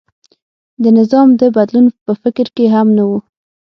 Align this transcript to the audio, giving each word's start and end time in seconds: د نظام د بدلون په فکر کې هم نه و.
د 0.83 0.85
نظام 0.97 1.27
د 1.39 1.41
بدلون 1.55 1.85
په 2.05 2.11
فکر 2.21 2.45
کې 2.55 2.65
هم 2.75 2.87
نه 2.97 3.03
و. 3.09 3.11